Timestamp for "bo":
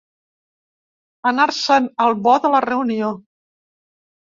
2.25-2.37